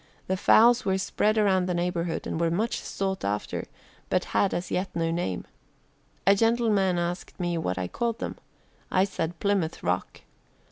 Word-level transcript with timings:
The 0.25 0.35
fowls 0.35 0.83
were 0.83 0.97
spread 0.97 1.37
around 1.37 1.67
the 1.67 1.75
neighborhood 1.75 2.25
and 2.25 2.41
were 2.41 2.49
much 2.49 2.79
sought 2.79 3.23
after, 3.23 3.65
but 4.09 4.25
had 4.33 4.51
as 4.51 4.71
yet 4.71 4.89
no 4.95 5.11
name. 5.11 5.45
A 6.25 6.33
gentleman 6.35 6.97
asked 6.97 7.39
me 7.39 7.55
what 7.59 7.77
I 7.77 7.87
called 7.87 8.17
them. 8.17 8.37
I 8.89 9.03
said 9.03 9.39
'Plymouth 9.39 9.83
Rock.' 9.83 10.21